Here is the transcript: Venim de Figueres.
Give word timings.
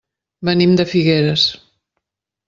Venim 0.47 0.71
de 0.79 0.85
Figueres. 0.93 1.43